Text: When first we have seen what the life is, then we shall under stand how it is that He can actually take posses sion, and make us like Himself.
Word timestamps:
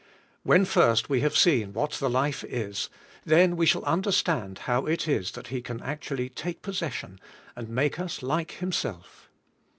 When 0.41 0.65
first 0.65 1.09
we 1.11 1.21
have 1.21 1.37
seen 1.37 1.73
what 1.73 1.91
the 1.91 2.09
life 2.09 2.43
is, 2.45 2.89
then 3.23 3.55
we 3.55 3.67
shall 3.67 3.85
under 3.85 4.11
stand 4.11 4.57
how 4.65 4.87
it 4.87 5.07
is 5.07 5.33
that 5.33 5.49
He 5.49 5.61
can 5.61 5.79
actually 5.83 6.27
take 6.29 6.63
posses 6.63 6.95
sion, 6.95 7.19
and 7.55 7.69
make 7.69 7.99
us 7.99 8.23
like 8.23 8.53
Himself. 8.53 9.29